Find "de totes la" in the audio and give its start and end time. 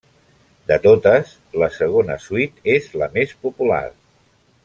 0.69-1.69